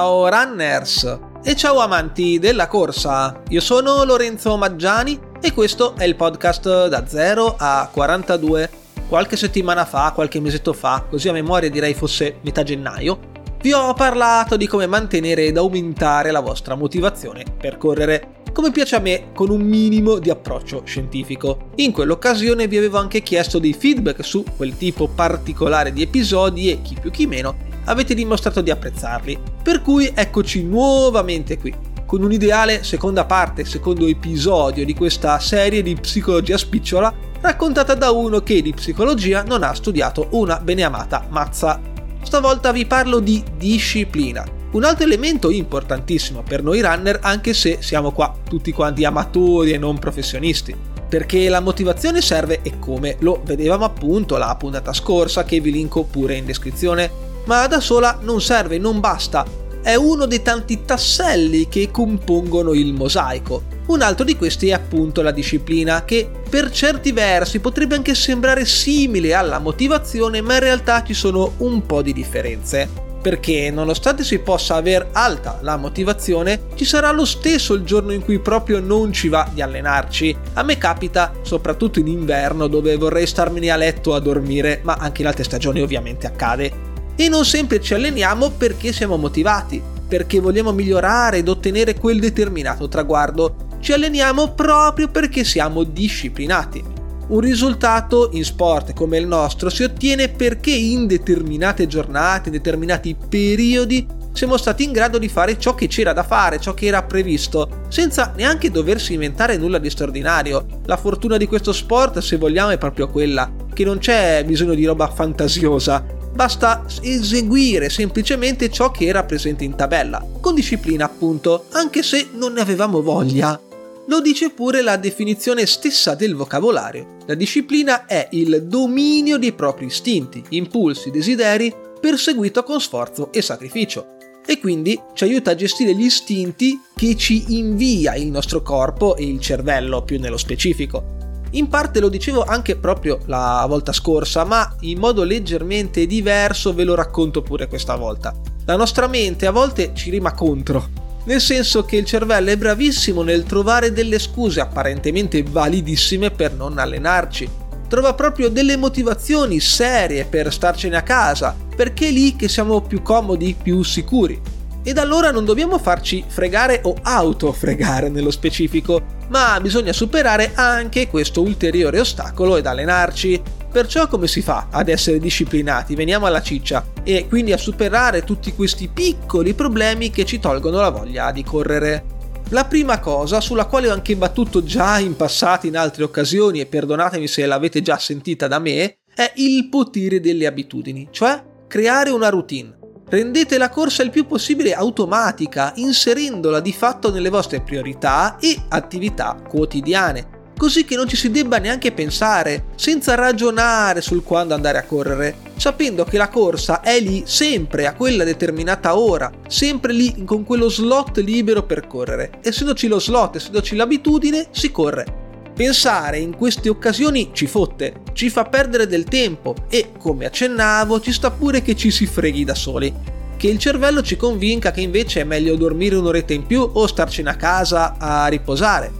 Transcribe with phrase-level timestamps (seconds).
[0.00, 3.42] Ciao runners e ciao amanti della corsa.
[3.50, 8.70] Io sono Lorenzo Maggiani e questo è il podcast da 0 a 42.
[9.06, 13.18] Qualche settimana fa, qualche mesetto fa, così a memoria direi fosse metà gennaio,
[13.60, 18.96] vi ho parlato di come mantenere ed aumentare la vostra motivazione per correre come piace
[18.96, 21.68] a me, con un minimo di approccio scientifico.
[21.76, 26.80] In quell'occasione vi avevo anche chiesto dei feedback su quel tipo particolare di episodi e
[26.80, 29.38] chi più chi meno avete dimostrato di apprezzarli.
[29.62, 31.74] Per cui eccoci nuovamente qui,
[32.06, 38.40] con un'ideale seconda parte, secondo episodio di questa serie di psicologia spicciola raccontata da uno
[38.40, 41.80] che di psicologia non ha studiato una beneamata mazza.
[42.22, 48.12] Stavolta vi parlo di disciplina, un altro elemento importantissimo per noi runner anche se siamo
[48.12, 50.76] qua tutti quanti amatori e non professionisti.
[51.08, 56.04] Perché la motivazione serve e come lo vedevamo appunto la puntata scorsa che vi linko
[56.04, 59.44] pure in descrizione ma da sola non serve, non basta.
[59.82, 63.62] È uno dei tanti tasselli che compongono il mosaico.
[63.86, 68.66] Un altro di questi è appunto la disciplina, che per certi versi potrebbe anche sembrare
[68.66, 74.38] simile alla motivazione, ma in realtà ci sono un po' di differenze perché nonostante si
[74.38, 79.12] possa aver alta la motivazione, ci sarà lo stesso il giorno in cui proprio non
[79.12, 80.34] ci va di allenarci.
[80.54, 85.20] A me capita, soprattutto in inverno, dove vorrei starmene a letto a dormire, ma anche
[85.20, 86.88] in altre stagioni ovviamente accade
[87.22, 92.88] e non sempre ci alleniamo perché siamo motivati, perché vogliamo migliorare ed ottenere quel determinato
[92.88, 93.76] traguardo.
[93.78, 96.82] Ci alleniamo proprio perché siamo disciplinati.
[97.28, 103.14] Un risultato in sport come il nostro si ottiene perché in determinate giornate, in determinati
[103.28, 107.02] periodi, siamo stati in grado di fare ciò che c'era da fare, ciò che era
[107.02, 110.64] previsto, senza neanche doversi inventare nulla di straordinario.
[110.86, 114.86] La fortuna di questo sport, se vogliamo, è proprio quella, che non c'è bisogno di
[114.86, 122.02] roba fantasiosa, basta eseguire semplicemente ciò che era presente in tabella, con disciplina appunto, anche
[122.02, 123.60] se non ne avevamo voglia.
[124.06, 127.18] Lo dice pure la definizione stessa del vocabolario.
[127.26, 134.16] La disciplina è il dominio dei propri istinti, impulsi, desideri, perseguito con sforzo e sacrificio.
[134.46, 139.24] E quindi ci aiuta a gestire gli istinti che ci invia il nostro corpo e
[139.24, 141.19] il cervello più nello specifico.
[141.52, 146.84] In parte lo dicevo anche proprio la volta scorsa, ma in modo leggermente diverso ve
[146.84, 148.32] lo racconto pure questa volta.
[148.66, 150.88] La nostra mente a volte ci rima contro,
[151.24, 156.78] nel senso che il cervello è bravissimo nel trovare delle scuse apparentemente validissime per non
[156.78, 157.50] allenarci.
[157.88, 163.02] Trova proprio delle motivazioni serie per starcene a casa, perché è lì che siamo più
[163.02, 164.40] comodi, più sicuri.
[164.84, 171.40] Ed allora non dobbiamo farci fregare o autofregare nello specifico, ma bisogna superare anche questo
[171.40, 173.42] ulteriore ostacolo ed allenarci.
[173.70, 175.94] Perciò come si fa ad essere disciplinati?
[175.94, 180.90] Veniamo alla ciccia e quindi a superare tutti questi piccoli problemi che ci tolgono la
[180.90, 182.04] voglia di correre.
[182.48, 186.66] La prima cosa, sulla quale ho anche battuto già in passato in altre occasioni e
[186.66, 192.28] perdonatemi se l'avete già sentita da me, è il potere delle abitudini, cioè creare una
[192.28, 192.79] routine.
[193.10, 199.36] Rendete la corsa il più possibile automatica, inserendola di fatto nelle vostre priorità e attività
[199.48, 204.84] quotidiane, così che non ci si debba neanche pensare, senza ragionare sul quando andare a
[204.84, 210.44] correre, sapendo che la corsa è lì sempre a quella determinata ora, sempre lì con
[210.44, 212.38] quello slot libero per correre.
[212.42, 215.19] Essendoci lo slot, essendoci l'abitudine, si corre.
[215.54, 221.12] Pensare in queste occasioni ci fotte, ci fa perdere del tempo e, come accennavo, ci
[221.12, 222.92] sta pure che ci si freghi da soli.
[223.36, 227.30] Che il cervello ci convinca che invece è meglio dormire un'oretta in più o starcene
[227.30, 228.90] a casa a riposare.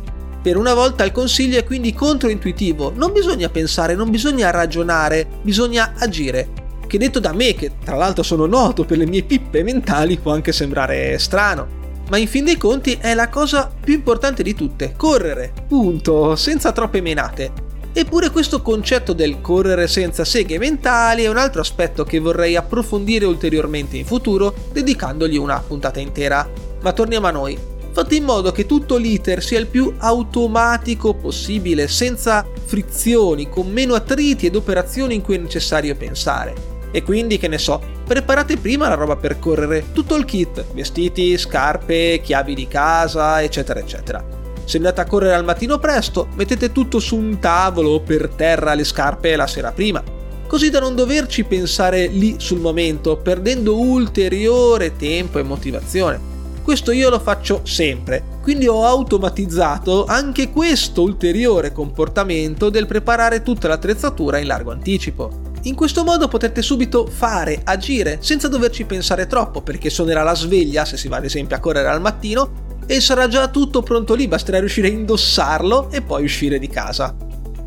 [0.42, 5.94] Per una volta il consiglio è quindi controintuitivo, non bisogna pensare, non bisogna ragionare, bisogna
[5.96, 6.48] agire.
[6.86, 10.32] Che detto da me, che tra l'altro sono noto per le mie pippe mentali, può
[10.32, 11.79] anche sembrare strano
[12.10, 16.72] ma in fin dei conti è la cosa più importante di tutte, correre, punto, senza
[16.72, 17.68] troppe menate.
[17.92, 23.24] Eppure questo concetto del correre senza seghe mentali è un altro aspetto che vorrei approfondire
[23.24, 26.48] ulteriormente in futuro, dedicandogli una puntata intera.
[26.82, 27.58] Ma torniamo a noi.
[27.92, 33.94] Fate in modo che tutto l'iter sia il più automatico possibile, senza frizioni, con meno
[33.94, 36.54] attriti ed operazioni in cui è necessario pensare.
[36.92, 41.38] E quindi, che ne so, preparate prima la roba per correre, tutto il kit, vestiti,
[41.38, 44.24] scarpe, chiavi di casa, eccetera, eccetera.
[44.64, 48.74] Se andate a correre al mattino presto, mettete tutto su un tavolo o per terra
[48.74, 50.02] le scarpe la sera prima,
[50.48, 56.18] così da non doverci pensare lì sul momento, perdendo ulteriore tempo e motivazione.
[56.64, 63.68] Questo io lo faccio sempre, quindi ho automatizzato anche questo ulteriore comportamento del preparare tutta
[63.68, 65.49] l'attrezzatura in largo anticipo.
[65.64, 70.86] In questo modo potrete subito fare, agire, senza doverci pensare troppo, perché suonerà la sveglia
[70.86, 74.26] se si va ad esempio a correre al mattino e sarà già tutto pronto lì,
[74.26, 77.14] basterà riuscire a indossarlo e poi uscire di casa.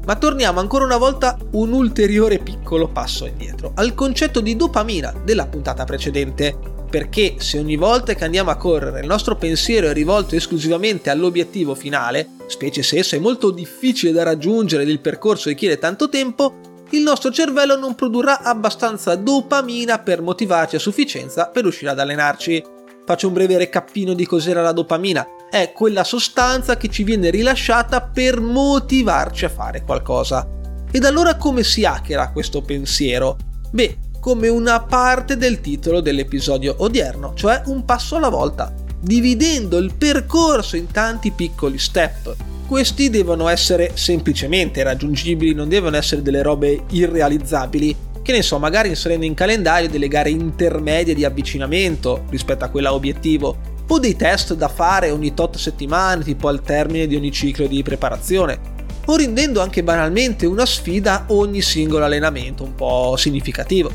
[0.05, 5.45] Ma torniamo ancora una volta un ulteriore piccolo passo indietro, al concetto di dopamina della
[5.45, 6.57] puntata precedente,
[6.89, 11.75] perché se ogni volta che andiamo a correre il nostro pensiero è rivolto esclusivamente all'obiettivo
[11.75, 16.72] finale, specie se esso è molto difficile da raggiungere ed il percorso richiede tanto tempo,
[16.93, 22.63] il nostro cervello non produrrà abbastanza dopamina per motivarci a sufficienza per riuscire ad allenarci.
[23.03, 25.25] Faccio un breve recappino di cos'era la dopamina.
[25.49, 30.47] È quella sostanza che ci viene rilasciata per motivarci a fare qualcosa.
[30.91, 33.37] Ed allora come si hackera questo pensiero?
[33.71, 39.95] Beh, come una parte del titolo dell'episodio odierno, cioè un passo alla volta, dividendo il
[39.95, 42.52] percorso in tanti piccoli step.
[42.65, 48.87] Questi devono essere semplicemente raggiungibili, non devono essere delle robe irrealizzabili, che ne so, magari
[48.89, 54.55] inserendo in calendario delle gare intermedie di avvicinamento rispetto a quella obiettivo, o dei test
[54.55, 58.57] da fare ogni tot settimane, tipo al termine di ogni ciclo di preparazione,
[59.05, 63.91] o rendendo anche banalmente una sfida ogni singolo allenamento un po' significativo.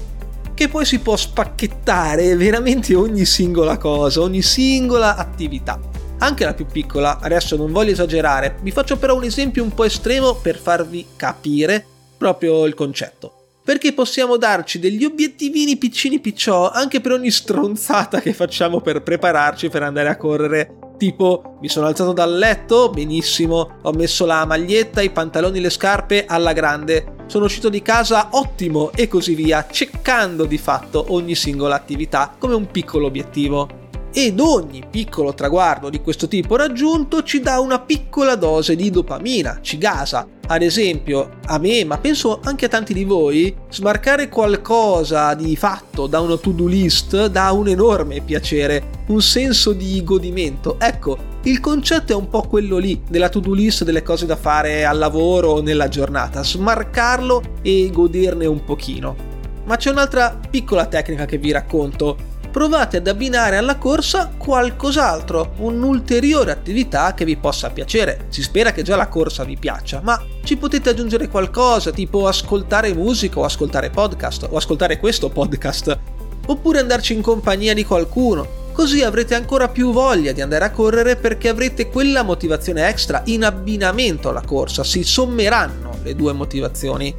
[0.53, 5.81] Che poi si può spacchettare veramente ogni singola cosa, ogni singola attività.
[6.21, 9.85] Anche la più piccola, adesso non voglio esagerare, vi faccio però un esempio un po'
[9.85, 11.85] estremo per farvi capire
[12.17, 13.35] proprio il concetto.
[13.65, 19.69] Perché possiamo darci degli obiettivini piccini picciò anche per ogni stronzata che facciamo per prepararci
[19.69, 20.79] per andare a correre.
[20.97, 26.25] Tipo, mi sono alzato dal letto, benissimo, ho messo la maglietta, i pantaloni, le scarpe
[26.27, 31.77] alla grande, sono uscito di casa, ottimo, e così via, ceccando di fatto ogni singola
[31.77, 33.78] attività come un piccolo obiettivo
[34.13, 39.59] ed ogni piccolo traguardo di questo tipo raggiunto ci dà una piccola dose di dopamina,
[39.63, 40.27] ci gasa.
[40.51, 46.07] Ad esempio, a me, ma penso anche a tanti di voi, smarcare qualcosa di fatto
[46.07, 50.77] da una to-do list dà un enorme piacere, un senso di godimento.
[50.81, 54.87] Ecco, il concetto è un po' quello lì, della to-do list delle cose da fare
[54.87, 59.17] al lavoro o nella giornata, smarcarlo e goderne un pochino.
[59.65, 66.51] Ma c'è un'altra piccola tecnica che vi racconto provate ad abbinare alla corsa qualcos'altro, un'ulteriore
[66.51, 68.27] attività che vi possa piacere.
[68.29, 72.93] Si spera che già la corsa vi piaccia, ma ci potete aggiungere qualcosa, tipo ascoltare
[72.95, 75.99] musica o ascoltare podcast o ascoltare questo podcast,
[76.47, 78.67] oppure andarci in compagnia di qualcuno.
[78.73, 83.45] Così avrete ancora più voglia di andare a correre perché avrete quella motivazione extra in
[83.45, 87.15] abbinamento alla corsa, si sommeranno le due motivazioni.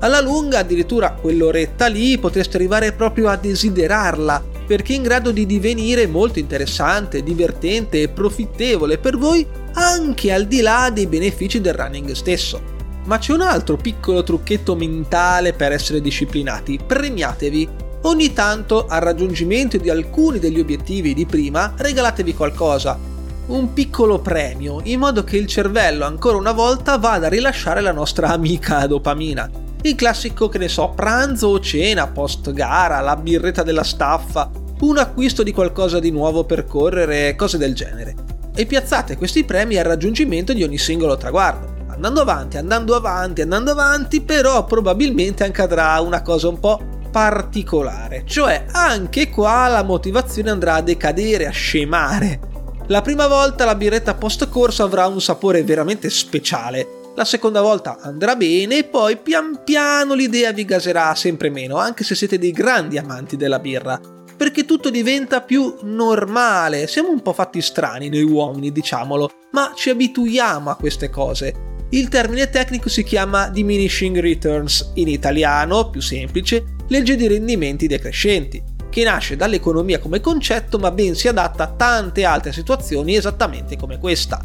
[0.00, 5.46] Alla lunga, addirittura quell'oretta lì, potreste arrivare proprio a desiderarla perché è in grado di
[5.46, 11.74] divenire molto interessante, divertente e profittevole per voi anche al di là dei benefici del
[11.74, 12.72] running stesso.
[13.04, 17.82] Ma c'è un altro piccolo trucchetto mentale per essere disciplinati, premiatevi.
[18.02, 22.98] Ogni tanto al raggiungimento di alcuni degli obiettivi di prima regalatevi qualcosa,
[23.46, 27.92] un piccolo premio, in modo che il cervello ancora una volta vada a rilasciare la
[27.92, 33.62] nostra amica dopamina il classico che ne so, pranzo o cena, post gara, la birretta
[33.62, 34.50] della staffa,
[34.80, 38.14] un acquisto di qualcosa di nuovo per correre, cose del genere.
[38.54, 41.72] E piazzate questi premi al raggiungimento di ogni singolo traguardo.
[41.88, 48.64] Andando avanti, andando avanti, andando avanti, però probabilmente accadrà una cosa un po' particolare, cioè
[48.72, 52.40] anche qua la motivazione andrà a decadere, a scemare.
[52.86, 57.98] La prima volta la birretta post corso avrà un sapore veramente speciale, la seconda volta
[58.00, 62.50] andrà bene e poi pian piano l'idea vi gaserà sempre meno, anche se siete dei
[62.50, 64.00] grandi amanti della birra,
[64.36, 66.88] perché tutto diventa più normale.
[66.88, 71.72] Siamo un po' fatti strani noi uomini, diciamolo, ma ci abituiamo a queste cose.
[71.90, 78.60] Il termine tecnico si chiama diminishing returns, in italiano, più semplice, legge di rendimenti decrescenti,
[78.90, 83.98] che nasce dall'economia come concetto ma ben si adatta a tante altre situazioni esattamente come
[83.98, 84.44] questa.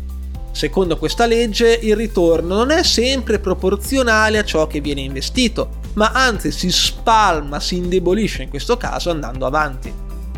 [0.60, 6.12] Secondo questa legge il ritorno non è sempre proporzionale a ciò che viene investito, ma
[6.12, 9.90] anzi si spalma, si indebolisce in questo caso andando avanti.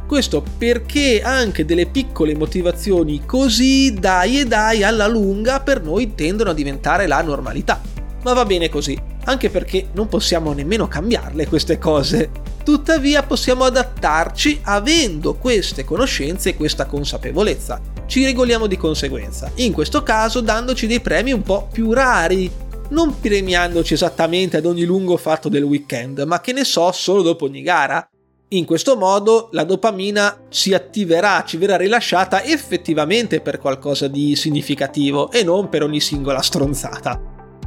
[0.05, 6.51] Questo perché anche delle piccole motivazioni così dai e dai alla lunga per noi tendono
[6.51, 7.81] a diventare la normalità.
[8.21, 12.29] Ma va bene così, anche perché non possiamo nemmeno cambiarle queste cose.
[12.63, 20.03] Tuttavia possiamo adattarci avendo queste conoscenze e questa consapevolezza ci regoliamo di conseguenza, in questo
[20.03, 22.51] caso dandoci dei premi un po' più rari,
[22.89, 27.45] non premiandoci esattamente ad ogni lungo fatto del weekend, ma che ne so solo dopo
[27.45, 28.05] ogni gara.
[28.49, 35.31] In questo modo la dopamina si attiverà, ci verrà rilasciata effettivamente per qualcosa di significativo
[35.31, 37.17] e non per ogni singola stronzata.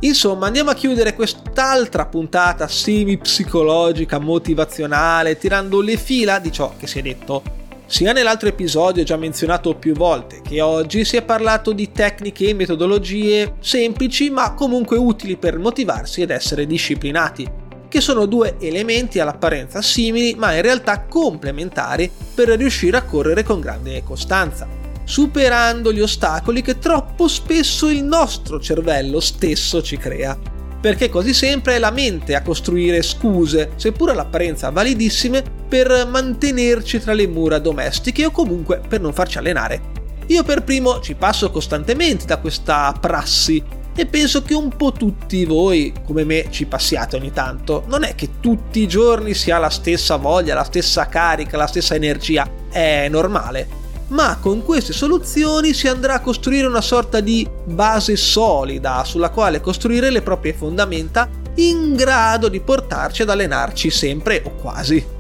[0.01, 6.99] Insomma, andiamo a chiudere quest'altra puntata semi-psicologica, motivazionale, tirando le fila di ciò che si
[6.99, 7.63] è detto.
[7.87, 12.55] Sia nell'altro episodio già menzionato più volte che oggi si è parlato di tecniche e
[12.55, 17.47] metodologie semplici ma comunque utili per motivarsi ed essere disciplinati,
[17.89, 23.61] che sono due elementi all'apparenza simili ma in realtà complementari per riuscire a correre con
[23.61, 30.37] grande costanza superando gli ostacoli che troppo spesso il nostro cervello stesso ci crea.
[30.81, 37.15] Perché quasi sempre è la mente a costruire scuse, seppur all'apparenza validissime, per mantenerci tra
[37.15, 39.81] le mura domestiche o comunque per non farci allenare.
[40.27, 43.61] Io per primo ci passo costantemente da questa prassi
[43.93, 47.83] e penso che un po' tutti voi, come me, ci passiate ogni tanto.
[47.89, 51.67] Non è che tutti i giorni si ha la stessa voglia, la stessa carica, la
[51.67, 57.49] stessa energia, è normale ma con queste soluzioni si andrà a costruire una sorta di
[57.65, 61.27] base solida sulla quale costruire le proprie fondamenta
[61.57, 65.14] in grado di portarci ad allenarci sempre o quasi.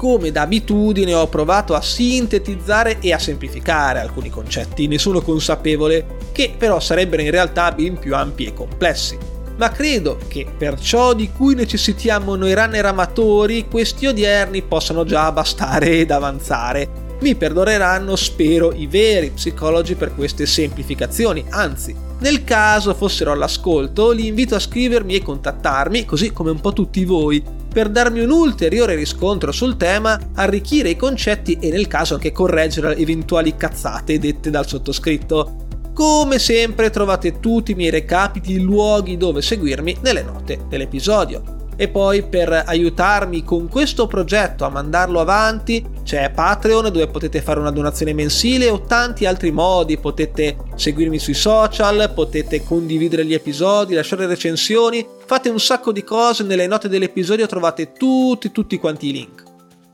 [0.00, 6.06] Come da abitudine ho provato a sintetizzare e a semplificare alcuni concetti, ne sono consapevole,
[6.32, 9.18] che però sarebbero in realtà ben più ampi e complessi.
[9.58, 15.30] Ma credo che per ciò di cui necessitiamo noi runner amatori, questi odierni possano già
[15.32, 16.88] bastare ed avanzare.
[17.20, 24.26] Mi perdoneranno, spero, i veri psicologi per queste semplificazioni, anzi, nel caso fossero all'ascolto, li
[24.26, 28.96] invito a scrivermi e contattarmi, così come un po' tutti voi, per darmi un ulteriore
[28.96, 34.66] riscontro sul tema, arricchire i concetti e nel caso anche correggere eventuali cazzate dette dal
[34.66, 35.68] sottoscritto.
[35.94, 42.22] Come sempre trovate tutti i miei recapiti, luoghi dove seguirmi nelle note dell'episodio e poi
[42.22, 48.12] per aiutarmi con questo progetto a mandarlo avanti c'è Patreon dove potete fare una donazione
[48.12, 55.06] mensile o tanti altri modi, potete seguirmi sui social, potete condividere gli episodi, lasciare recensioni,
[55.24, 59.44] fate un sacco di cose, nelle note dell'episodio trovate tutti tutti quanti i link.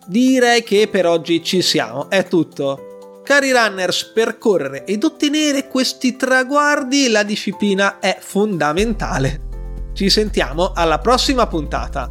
[0.06, 3.20] Direi che per oggi ci siamo, è tutto.
[3.22, 9.42] Cari runners, per correre ed ottenere questi traguardi la disciplina è fondamentale.
[9.92, 12.10] Ci sentiamo alla prossima puntata.